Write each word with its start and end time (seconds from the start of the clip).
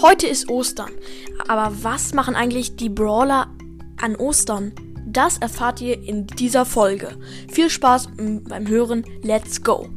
Heute 0.00 0.28
ist 0.28 0.48
Ostern. 0.48 0.92
Aber 1.48 1.82
was 1.82 2.14
machen 2.14 2.36
eigentlich 2.36 2.76
die 2.76 2.88
Brawler 2.88 3.48
an 4.00 4.14
Ostern? 4.14 4.72
Das 5.04 5.38
erfahrt 5.38 5.80
ihr 5.80 6.00
in 6.00 6.28
dieser 6.28 6.64
Folge. 6.64 7.18
Viel 7.50 7.68
Spaß 7.68 8.10
beim 8.16 8.68
Hören. 8.68 9.04
Let's 9.22 9.60
go! 9.60 9.88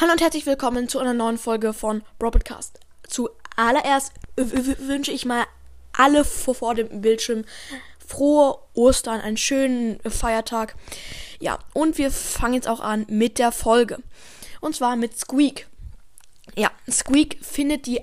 Hallo 0.00 0.12
und 0.12 0.22
herzlich 0.22 0.46
willkommen 0.46 0.88
zu 0.88 1.00
einer 1.00 1.12
neuen 1.12 1.36
Folge 1.36 1.74
von 1.74 2.02
Broadcast. 2.18 2.80
Zuallererst 3.06 4.12
wünsche 4.36 5.12
ich 5.12 5.26
mal 5.26 5.44
alle 5.92 6.24
vor 6.24 6.74
dem 6.76 7.02
Bildschirm 7.02 7.44
frohe 8.06 8.58
Ostern, 8.72 9.20
einen 9.20 9.36
schönen 9.36 10.00
Feiertag. 10.00 10.76
Ja, 11.40 11.58
und 11.74 11.98
wir 11.98 12.10
fangen 12.10 12.54
jetzt 12.54 12.68
auch 12.68 12.80
an 12.80 13.04
mit 13.10 13.38
der 13.38 13.52
Folge. 13.52 13.98
Und 14.60 14.74
zwar 14.74 14.96
mit 14.96 15.18
Squeak. 15.18 15.66
Ja, 16.56 16.70
Squeak 16.90 17.38
findet 17.42 17.86
die 17.86 18.00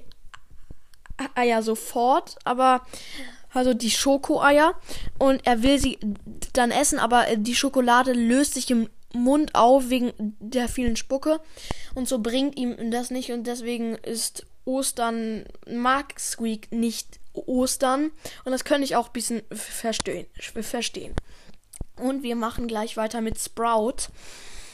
Eier 1.34 1.64
sofort, 1.64 2.36
aber 2.44 2.86
also 3.54 3.73
die 3.73 3.91
Schokoeier 3.91 4.76
und 5.18 5.45
er 5.48 5.64
will 5.64 5.80
sie 5.80 5.98
dann 6.54 6.72
essen, 6.72 7.00
aber 7.00 7.26
die 7.38 7.55
Schokolade 7.55 8.12
löst 8.12 8.54
sich 8.54 8.70
im 8.70 8.90
Mund 9.14 9.55
auf 9.55 9.90
wegen 9.90 10.12
der 10.40 10.68
vielen 10.68 10.98
Spucke 10.98 11.40
und 11.94 12.09
so 12.09 12.20
bringt 12.20 12.58
ihm 12.58 12.92
das 12.92 13.12
nicht 13.12 13.31
und 13.31 13.48
deswegen 13.48 13.95
ist 13.95 14.45
Ostern 14.66 15.45
mag 15.67 16.20
Squeak 16.20 16.72
nicht 16.72 17.20
Ostern 17.34 18.12
und 18.44 18.52
das 18.52 18.66
könnte 18.66 18.84
ich 18.84 18.98
auch 18.98 19.08
ein 19.08 19.14
bisschen 19.14 19.42
verstehen, 19.52 20.26
verstehen. 20.62 21.16
Und 21.98 22.23
wir 22.23 22.36
machen 22.36 22.67
gleich 22.67 22.98
weiter 22.98 23.22
mit 23.22 23.40
Sprout. 23.40 24.09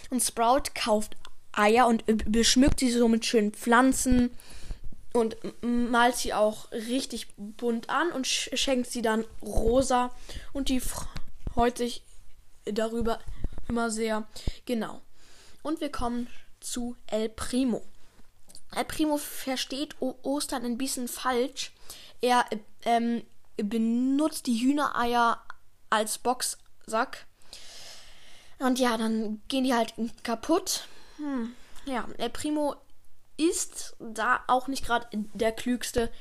Und 0.10 0.22
Sprout 0.22 0.64
kauft 0.74 1.16
Eier 1.54 1.88
und 1.88 2.04
beschmückt 2.32 2.80
sie 2.80 2.92
so 2.92 3.08
mit 3.08 3.26
schönen 3.26 3.52
Pflanzen 3.52 4.32
und 5.14 5.36
malt 5.62 6.16
sie 6.16 6.34
auch 6.34 6.72
richtig 6.72 7.28
bunt 7.38 7.90
an 7.90 8.12
und 8.12 8.28
schenkt 8.28 8.90
sie 8.90 9.02
dann 9.02 9.26
rosa 9.42 10.12
und 10.54 10.70
die 10.70 10.80
freut 10.80 11.78
sich 11.78 12.04
darüber 12.66 13.20
immer 13.68 13.92
sehr. 13.92 14.28
Genau. 14.66 15.02
Und 15.64 15.82
wir 15.82 15.92
kommen 15.92 16.28
zu 16.60 16.96
El 17.08 17.30
Primo. 17.30 17.84
El 18.74 18.86
Primo 18.86 19.18
versteht 19.18 19.96
Ostern 20.00 20.64
ein 20.64 20.78
bisschen 20.78 21.08
falsch. 21.08 21.72
Er 22.22 22.46
ähm, 22.86 23.24
benutzt 23.58 24.48
die 24.48 24.60
Hühnereier 24.60 25.42
als 25.90 26.18
Boxsack. 26.18 27.26
Und 28.60 28.80
ja, 28.80 28.98
dann 28.98 29.42
gehen 29.48 29.64
die 29.64 29.74
halt 29.74 29.94
kaputt. 30.24 30.88
Hm, 31.22 31.54
ja, 31.86 32.08
El 32.18 32.30
Primo 32.30 32.76
ist 33.38 33.96
da 34.00 34.42
auch 34.48 34.68
nicht 34.68 34.86
gerade 34.86 35.08
der 35.34 35.52
klügste. 35.52 36.12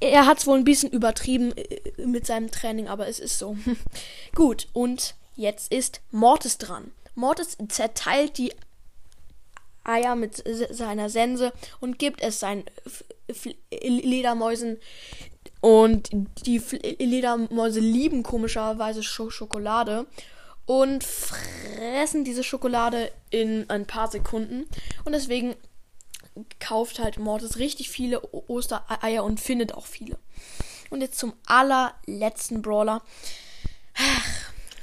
Er 0.00 0.26
hat 0.26 0.38
es 0.38 0.46
wohl 0.46 0.58
ein 0.58 0.64
bisschen 0.64 0.90
übertrieben 0.90 1.56
äh, 1.56 2.06
mit 2.06 2.26
seinem 2.26 2.50
Training, 2.50 2.88
aber 2.88 3.08
es 3.08 3.20
ist 3.20 3.38
so. 3.38 3.56
Gut, 4.34 4.68
und 4.72 5.14
jetzt 5.36 5.72
ist 5.72 6.00
Mortis 6.10 6.58
dran. 6.58 6.92
Mortis 7.14 7.58
zerteilt 7.68 8.38
die 8.38 8.52
Eier 9.84 10.16
mit 10.16 10.42
seiner 10.70 11.10
Sense 11.10 11.52
und 11.80 11.98
gibt 11.98 12.22
es 12.22 12.40
seinen 12.40 12.64
Ledermäusen. 13.80 14.78
Und 15.60 16.10
die 16.46 16.58
Ledermäuse 16.98 17.80
lieben 17.80 18.22
komischerweise 18.22 19.02
Schokolade 19.02 20.06
und 20.66 21.04
fressen 21.04 22.24
diese 22.24 22.44
Schokolade 22.44 23.12
in 23.30 23.68
ein 23.68 23.86
paar 23.86 24.10
Sekunden. 24.10 24.66
Und 25.04 25.12
deswegen 25.12 25.54
kauft 26.60 26.98
halt 26.98 27.18
Mortis 27.18 27.58
richtig 27.58 27.90
viele 27.90 28.22
Ostereier 28.32 29.24
und 29.24 29.40
findet 29.40 29.74
auch 29.74 29.86
viele. 29.86 30.18
Und 30.90 31.00
jetzt 31.00 31.18
zum 31.18 31.34
allerletzten 31.46 32.62
Brawler. 32.62 33.02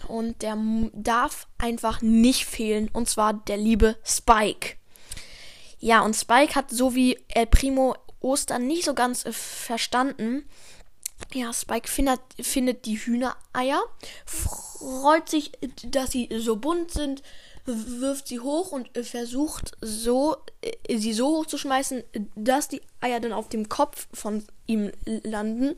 Und 0.08 0.42
der 0.42 0.58
darf 0.94 1.48
einfach 1.58 2.02
nicht 2.02 2.46
fehlen. 2.46 2.90
Und 2.92 3.10
zwar 3.10 3.34
der 3.34 3.58
liebe 3.58 3.96
Spike. 4.04 4.76
Ja, 5.80 6.02
und 6.02 6.16
Spike 6.16 6.56
hat 6.56 6.72
so 6.72 6.94
wie 6.96 7.18
El 7.30 7.46
Primo 7.46 7.96
Ostern 8.20 8.68
nicht 8.68 8.84
so 8.84 8.94
ganz 8.94 9.26
äh, 9.26 9.32
verstanden. 9.32 10.44
Ja, 11.34 11.54
Spike 11.54 11.88
findet, 11.88 12.22
findet 12.42 12.86
die 12.86 12.98
Hühnereier, 12.98 13.82
freut 14.26 15.30
sich, 15.30 15.52
dass 15.86 16.12
sie 16.12 16.28
so 16.38 16.56
bunt 16.56 16.92
sind, 16.92 17.22
wirft 17.66 18.28
sie 18.28 18.40
hoch 18.40 18.72
und 18.72 18.90
versucht 19.04 19.78
so, 19.80 20.38
äh, 20.62 20.98
sie 20.98 21.14
so 21.14 21.28
hoch 21.28 21.46
zu 21.46 21.58
schmeißen, 21.58 22.04
dass 22.36 22.68
die 22.68 22.82
Eier 23.00 23.20
dann 23.20 23.34
auf 23.34 23.48
dem 23.48 23.70
Kopf 23.70 24.08
von 24.12 24.44
ihm 24.66 24.92
landen. 25.06 25.76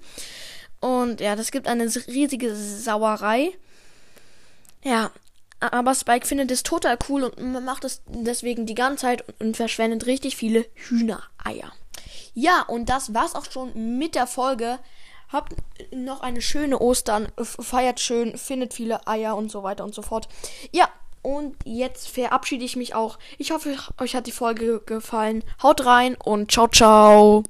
Und 0.80 1.20
ja, 1.20 1.36
das 1.36 1.52
gibt 1.52 1.68
eine 1.68 1.86
riesige 2.08 2.56
Sauerei. 2.56 3.52
Ja, 4.84 5.12
aber 5.60 5.94
Spike 5.94 6.26
findet 6.26 6.50
es 6.50 6.64
total 6.64 6.98
cool 7.08 7.24
und 7.24 7.64
macht 7.64 7.84
es 7.84 8.02
deswegen 8.08 8.66
die 8.66 8.74
ganze 8.74 9.02
Zeit 9.04 9.24
und 9.40 9.58
verschwendet 9.58 10.08
richtig 10.08 10.36
viele 10.36 10.66
Hühnereier. 10.74 11.72
Ja, 12.34 12.64
und 12.64 12.90
das 12.90 13.14
war's 13.14 13.36
auch 13.36 13.52
schon 13.52 13.98
mit 14.00 14.16
der 14.16 14.26
Folge. 14.26 14.80
Habt 15.32 15.56
noch 15.94 16.22
eine 16.22 16.42
schöne 16.42 16.80
Ostern, 16.80 17.28
feiert 17.42 18.00
schön, 18.00 18.38
findet 18.38 18.74
viele 18.74 19.08
Eier 19.08 19.36
und 19.36 19.52
so 19.52 19.64
weiter 19.64 19.84
und 19.84 19.94
so 19.94 20.02
fort. 20.02 20.28
Ja, 20.72 20.90
und 21.22 21.56
jetzt 21.66 22.10
verabschiede 22.10 22.66
ich 22.66 22.76
mich 22.76 22.96
auch. 22.96 23.20
Ich 23.38 23.52
hoffe, 23.52 23.76
euch 24.00 24.16
hat 24.16 24.28
die 24.28 24.32
Folge 24.32 24.82
gefallen. 24.86 25.44
Haut 25.62 25.86
rein 25.86 26.16
und 26.16 26.52
ciao, 26.52 26.68
ciao. 26.68 27.44